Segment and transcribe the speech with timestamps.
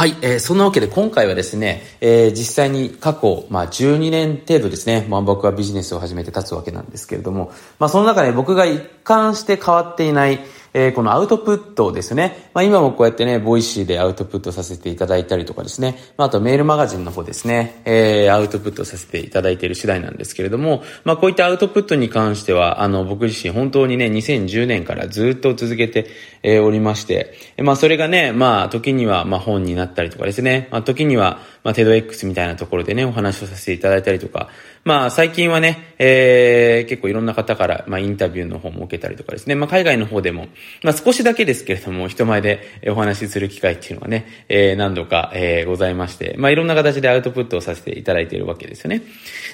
[0.00, 10.40] はい、えー、そんなわけで今回はですね、えー、実際に過去、まあ、12年程度ですね、まあ、僕はビジネスを始めて経つわけなんですけれども、まあ、その中で僕が一貫して変わっていない、
[10.72, 12.50] えー、このアウトプットですね。
[12.54, 15.98] まあ、今もこうやってね、 Voicy でアウトプットさせていただいたりとかですね。
[16.16, 26.06] まあ、あとメールマガジンの方ですね、えー、アウトプットさせていただいている次第なんですけれども、まあ、こういったアウトプットに関しては、あの、僕自身本当にね、2010年からずっと続けて、
[26.42, 34.48] えー、おりまして、まあ、それがね、まあ、時には、まあ、本になったりとかですね、まあ、時には、まあ、テド X みたいなところでね、お話をさせていただいたりとか、
[34.84, 40.48] まあ、最近はね、えー、結構いろんな方から、まあ、インタビューの方も受けたりとかですね、まあ、海外の方でも、
[40.82, 49.02] まあ、少しだけですけれども、人前でお話しする機会っていうのがね、えー、何度か、えー、ございまして、まあ、いろんな形でアウトプットをさせていただいているわけですよね。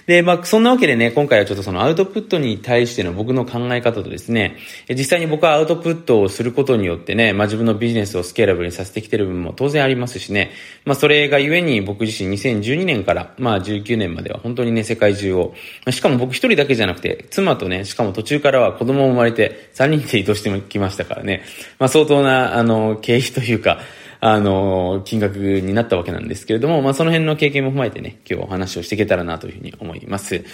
[0.06, 4.56] で、まあ、そんなわけでね、今回はちょっとそのアウトプットに対しての僕の考え方とですね、
[4.90, 10.52] 実際に僕はアウトプットをすることによってね、まあ、自分のビジネスをスケーラブルにさせてきてる部分も当然ありますしね、
[10.84, 15.54] まあ、それがゆえに僕自身2012年から、まあ、19年までは本当にね、世界中を、
[15.90, 21.42] しかも僕一人だけじゃなくて、妻とね、しかも途中からは子供も生まれて、3人で移動してきましたからね、
[21.78, 23.78] まあ相当な、あの、経費というか、
[24.20, 30.44] あの、金額になったわけなんですけれども、まあ、その辺の経験も踏まえてね、今日お話をしていけたらなというふうに思います。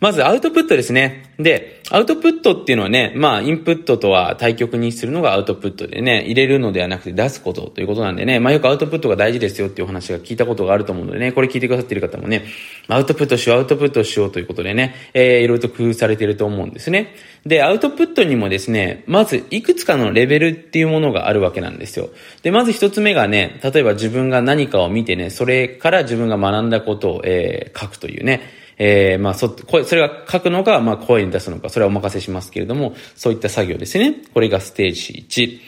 [0.00, 1.24] まず、アウトプットですね。
[1.40, 12.44] で、アウトプットっていうのはね、まあ、インプットとは対極にするのがアウトプットでね、入れるのではなくて出すことということなんでね、まあ、よくアウトプットが大事ですよっていうお話が聞いたことがあると思うのでね、これ聞いてくださっている方もね、
[12.86, 17.14] アウトプットしよう、アウトプットしようということでね、えー、いろいろと工夫されていると思うんですね。
[17.44, 22.10] で、アウトプットにもですね、まず、いくつかのレベルっていうものがあるわけなんですよ。
[22.42, 34.14] で、まず一つ目がね、例えば自分が何かを見てね、それから自分が学んだことを、えー、書くというね、えー、まあ、そ、それが書くのか、まあ、声に出すのか、それはお任せしますけれども、そういった作業ですね。
[34.32, 35.60] これがステージ1。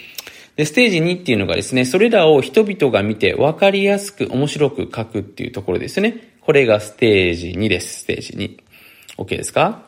[0.56, 6.34] で、ステージ2っていうのがですね、それらを人々が見て分かりやすく面白く書くっていうところですね。
[6.40, 8.00] これがステージ2です。
[8.00, 8.58] ステージ2。
[9.18, 9.82] OK ですか？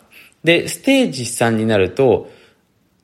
[0.45, 2.31] で、ステージ3になると、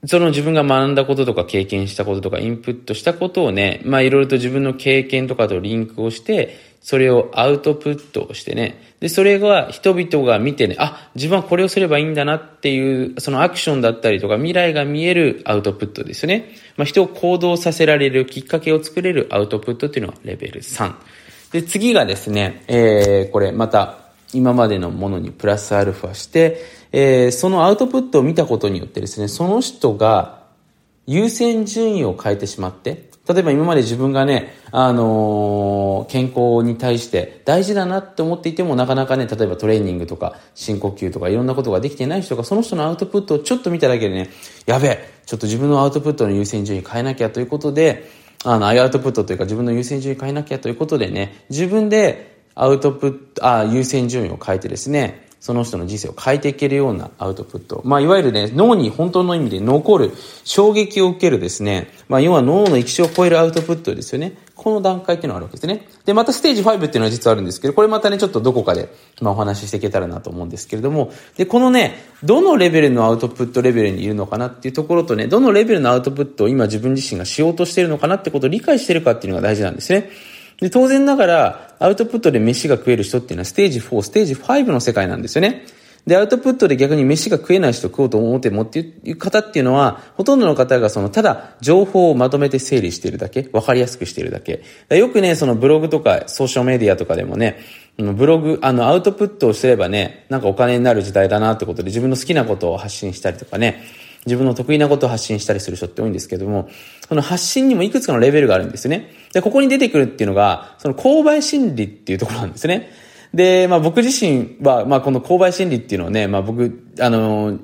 [0.07, 16.51] その自分が学んだこととか経験したこととかインプットしたことをね、まあいろいろと自分の経験とかとリンクをして、それをアウトプットしてね、で、それが人々が見てね、あ、自分はこれをすればいいんだなっていう、そのアクションだったりとか未来が見えるアウトプットですよね。
[16.77, 20.95] まあ人を行動させられるきっかけを作れるアウトプットっていうのがレベル3。
[21.53, 23.99] で、次がですね、えー、これまた
[24.33, 26.61] 今までのものにプラスアルファして、
[26.93, 30.43] えー、そのアウトプットを見たことによってですね、その人が
[31.07, 44.31] 優先順位を変えてしまって、例えば今まで自分がね、あのー、健康に対して大事だなって思っていてもなかなかね、例えばトレーニングとか深呼吸とかいろんなことができてない人がその人のアウトプットをちょっと見ただけでね、
[44.65, 48.09] やべえ、ちょっと自分のアウトプットの優先順位変えなきゃということで、
[48.45, 57.81] あの、アイアウトプットというか自分の優先順位変えなきゃということでね、自分でアウトプット、あ、優先順位を変えてですね、その人の人生を変えていけるようなアウトプット。
[57.83, 60.13] まあ、いわゆるね、脳に本当の意味で残る、
[60.45, 64.35] 衝撃を受けるですね、まあ、要は脳の液晶を超えるアウトプットですよね。
[64.55, 65.89] この段階っていうのがあるわけですね。
[66.05, 68.91] で、またステージ5っていうのは実はあるんですけど、これまたね、ちょっとどこかで、
[69.23, 80.11] まあ、お話ししていけたらなと思うんですけれども、で、このね、どのレベルのアウトプットレベルにいるのかなっていうところとね、どのレベルのアウトプットを今自分自身がしようとしているのかなってことを理解してるかっていうのが大事なんですね。
[80.61, 85.65] で、当然ながら、アウトプットで飯が食える人っていうのはステージ4、ステージ5の世界なんですよね。
[86.07, 94.63] で、アウトプットで逆に飯が食えない人食おうと思ってもっていう方っていうのは、ほとんどの方がその、ただ情報をまとめて整理しているだけ、わかりやすくしているだけ。
[94.89, 97.59] だよくね、そのブログとかソーシャルメディアとかでもね、
[97.99, 103.83] ブログ、あの、アウトプットをすればね、なんかお金になる時代だなってことで自分の好きなことを発信したりとかね、
[104.27, 106.69] 自分の得意なことを発信したりする人って多いんですけども、
[107.09, 109.11] その発信にもいくつかのレベルがあるんですね。
[109.33, 112.91] で、ここに出てくるっていうのが、その購買心理っていうところなんですね。
[113.35, 117.59] で、まあ僕自身は、まあこの購買心理っていうのをね、まあ僕、あの、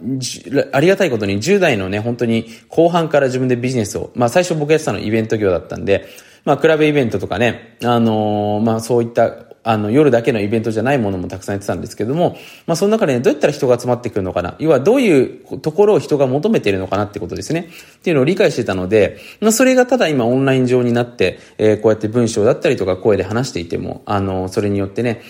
[0.73, 6.07] ありがたいことに10代のね、本当に後半から自分でビジネスを、まあ最初僕やってたのイベント業だったんで、
[6.45, 14.55] まあクラブイベントとかね、あのまあそういったあの、夜だけのイベントじゃないものもたくさんやってたんですけども、まあ、その中でね、どうやったら人が集まってくるのかな？
[14.59, 17.71] 要は、どういうところを人が求めているのかなってことですね。
[17.97, 25.23] っていうのを理解してたので、まあ、それがただ今オンライン上になって、えー、こうやって文章だったりとか声で話していても、あの、それによってね、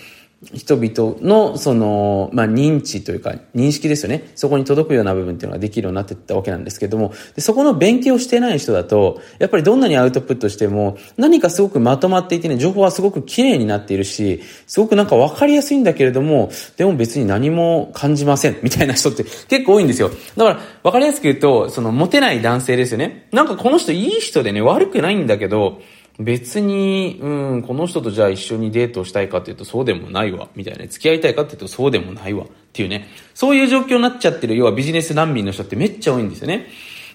[0.53, 4.31] 人々の、その、まあ、認知というか、認識ですよね。
[4.35, 20.11] そこに届くような部分っていうのができるようになっていったわけなんですけども、でそこの勉強してない人だと、やっぱりどんなにアウトプットしても、何かすごくまとまっていてね、情報はすごく綺麗になっているし、すごくなんかわかりやすいんだけれども、でも別に何も感じません、みたいな人って 結構多いんですよ。
[20.37, 23.27] だから、わかりやすく言うと、その、モテない男性ですよね。
[23.31, 25.81] なんかこの人いい人でね、悪くないんだけど、
[26.19, 30.87] 別に、うん、この人とじゃあ一緒にデートしたいかっていうとそうでもないわ、みたいな。
[30.87, 33.07] 付き合いたいかっていうとそうでもないわ、っていうね。
[33.33, 36.67] そういう状況になっちゃってる、要はビジネス難民の人ってめっちゃ多いんですよね。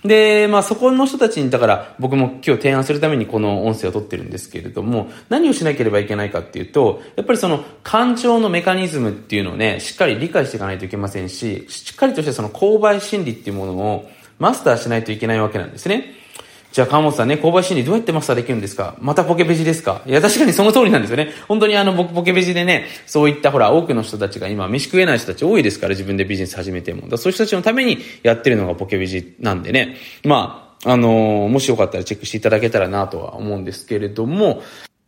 [0.04, 16.14] で、まあそこの人たちに、だから僕も今日提案するためにこの音声を取ってるんですけれども、何をしなければいけないかっていうと、やっぱりその感情のメカニズムっていうのをね、しっかり理解していかないといけませんし、しっかりとしてその購買心理っていうものをマスターしないといけないわけなんですね。
[16.72, 18.94] じゃあ、川本さんね、購買心理どうやってマスターできるんですか？
[19.00, 20.02] またポケベジですか？
[20.06, 21.30] いや、確かにその通りなんですよね。
[21.48, 27.08] 本当にあの、僕ポケベジでね、そういったほら、多くの人たちが今、飯食えない人たち多いですから、自分でビジネス始めても。
[27.08, 29.96] だそういう人たちのためにやってるのがポケベジなんでね。
[30.24, 34.62] まあ、あのー、もしよかったらチェックしていただけたらなとは思うんですけれども、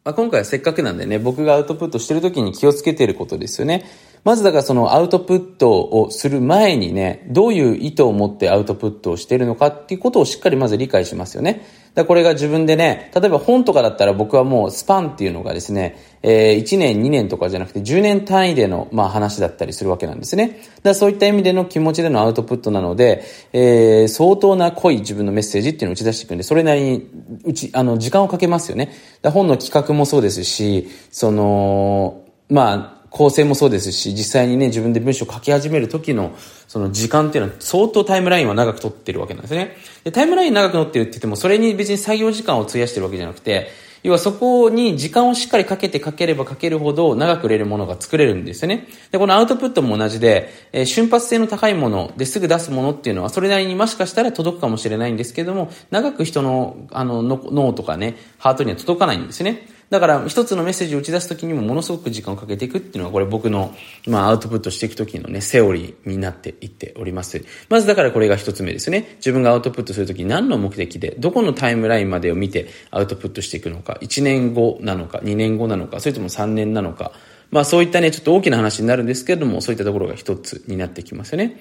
[0.04, 3.86] まあ、今回はせっかくなんでね、僕がアウトプットしてる時に気をつけてることですよね。
[4.24, 11.66] まずだからそのアウトプットをする前にね、どういう意図を持ってアウトプットをしているのかっていうことをしっかりまず理解しますよね。
[11.94, 20.62] だこれが自分でね、例えば本とかだったら僕はもうスパンっていうのがですね、えー、1年2年とかじゃなくて10年単位での、まあ、話だったりするわけなんですね。
[20.84, 27.08] だそういった意味での気持ちでのアウトプットなので、えー、相当な濃い自分のメッセージっていうのを打ち出していくんで、それなりに、
[27.44, 28.92] うち、あの、時間をかけますよね。
[29.20, 36.32] だ本の企画もそうですし、その、まあ、構成もそうですし、実際にね、自分で文章を書き始める時の、
[36.66, 39.76] その時間っていうのは相当タイムラインは長く取ってるわけなんですね。
[40.02, 43.68] で、タイムライン長く取ってるって言っても、それに別に作業時間を費やしてるわけじゃなくて、
[44.02, 48.88] 要はそこに時間をしっかりかけて書ければ書けるほど長く売れるものが作れるんですよね。
[49.10, 59.68] で、このアウトプットも同じで、えー、瞬発性の高いものですぐ出すものっていうのはそれなりにもしかしたら届くかもしれないんですけども、長く人のあの脳とかね、ハートには届かないんですね。
[59.92, 63.74] だから一つのメッセージを打ち出すときにもものすごく時間をかけていくっていうのはこれ僕の、
[64.06, 67.44] まあ、アウトプットしていくときのね、セオリーになっていっております。
[67.68, 69.16] まずだからこれが一つ目ですね。
[69.16, 77.12] 自分がアウトプットするとき何の目的で、どこのタイムラインまでを見てアウトプットしていくのか、1年後なのか、2年後なのか、それとも3年なのか、
[77.50, 81.60] まあそういったね、ちょっと大きな話になるんですけれども、そういったところが一つになってきますよね。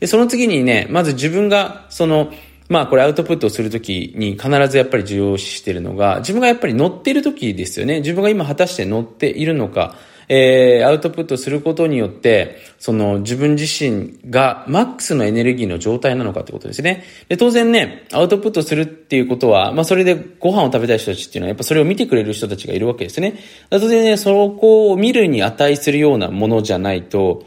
[0.00, 2.30] で、その次にね、まず自分が、その、
[2.70, 7.98] まあこれアウトプットをするときに必ずやっぱり重要視しているのが、自分がやっぱり乗っているときですよね。
[7.98, 9.96] 自分が今果たして乗っているのか、
[10.28, 17.02] えー、アウトプットすることによって、その自分自身がマックスのエネルギーの状態なのかってことですね。
[17.28, 23.40] で、当然ね、アウトプットするっていうことは、まあそれでご飯を食べたい人たちっていうのはやっぱそれを見てくれる人たちがいるわけですね。
[23.70, 27.44] 当然ね、そこを見るに値するようなものじゃないと、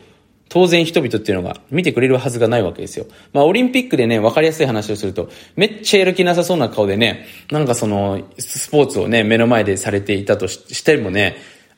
[0.54, 3.08] 当然人々っていうのが見てくれるはずがないわけですよ。
[3.34, 11.38] まあオリンピックでね、わかりやすい話をすると、めっちゃやる気なさそうな顔でね、なんかその、スポーツをね、目の前でされていたとしてもね、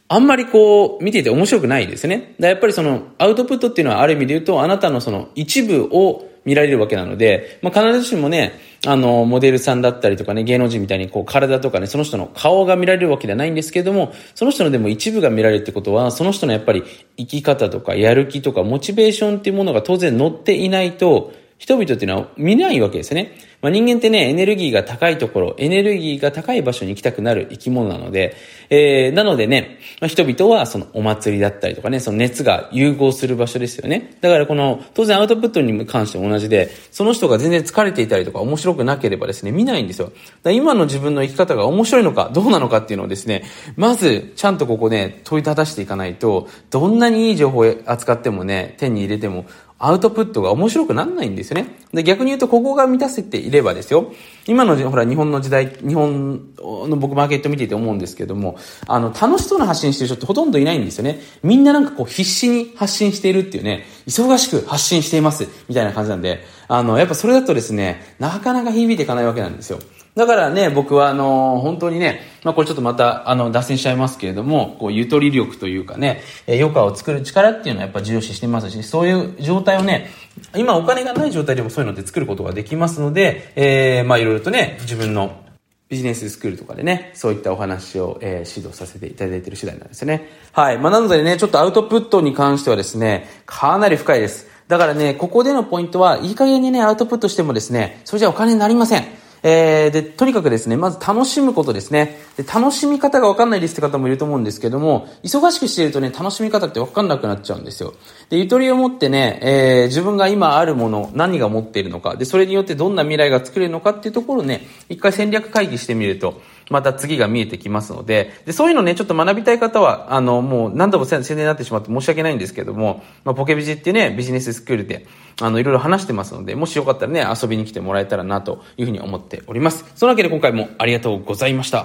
[0.10, 2.36] あんまりこう、見ていて面白くないですね。
[2.38, 16.84] だやっぱりその、アウトプットっていうのはある意味で言うと、あなたのその一部を見られるわけなので、まあ、必ずしもね、あの、モデルさんだったりとかね、芸能人みたいにこう体とかね、その人の顔が見られるわけではないんですけれども、その人のでも一部が見られるってことは、その人のやっぱり
[17.18, 23.38] 生き方とかやる気とかモチベーションっていうものが当然乗っていないと、人々っていうのは見ないわけですね。
[23.66, 28.36] まあ、人間ってね、エネルギーが高いところ、エネルギーが高い場所に行きたくなる生き物なので、
[28.70, 34.18] えー、なのでね、まあ、人々はそのお祭りだったりとかね、その熱が融合する場所ですよね。
[34.22, 40.12] だからこの、当然アウトプットに関しても同じで、その人が全然疲れていたりとか面白くなければですね、見ないんですよ。
[40.44, 43.46] だ今の自分の生き方が面白いのか、どうなのかっていうのをですね、
[43.78, 49.46] まず、ちゃんとここね、問いただしていかないと、どんなにいい情報を扱ってもね、手に入れても、
[49.78, 51.68] アウトプットが面白くならないんですよね。
[51.94, 54.14] で、逆に言うと、ここが満たせていればですよ。
[54.48, 58.58] 今の、ほら、日本の時代、日本の僕マーケット見てて思うんですけども、
[58.88, 61.20] あの、楽しそうな発信してる人ってほとんどいないんですよね。
[61.44, 69.80] みんななんかこう、必死に発信しているっていうね、忙しく発信しています、みたいな感じなんで、あの、やっぱそれだとですね、なかなか響いていかないわけなんですよ。
[70.16, 80.10] だからね、僕はあの、本当にね、まあこれちょっとまた、あの、脱線しちゃいますけれども、こう、ゆとり力というかね、え余暇を作る力っていうのはやっぱ重要視してますし、そういう状態をね、
[80.56, 85.44] 今お金がない状態でもそういうので作ることができますので、えー、まあいろいろとね、自分の
[85.90, 90.30] ビジネススクールとかでね、そういったお話を、えー、指導させていただいている次第なんですね。
[90.54, 90.78] はい。
[90.78, 94.48] まあなのでね、ちょっとアウトプットに関してはですね、かなり深いです。
[94.70, 99.25] だからね、ここでのポイントは、いい加減にね、アウトプットしてもですね、それじゃお金になりません。
[99.48, 102.18] えー、で、とにかくですね、まず楽しむことですね。
[102.36, 107.94] で、楽しみ方がわかんないですって方もいると思うんですけども、忙しくしているとね、楽しみ方ってわかんなくなっちゃうんですよ。
[108.32, 125.06] で、ゆとりを持ってね、えー、自分が今あるもの、何が持っているのか、で、それによってどんな未来が作れるのかっていうところをね、一回戦略会議してみると、また次が見えてきますので、で、そういうのね、ちょっと学びたい方は、あの、もう何度も宣伝になってしまって申し訳ないんですけども、まあ、ポケビジってね、ビジネススクールで、
[125.42, 129.86] あの、いろいろ話してますので、もしよかったらね、遊びに来てもらえたらなというふうに思っております。
[129.96, 131.84] そのわけで今回もありがとうございました。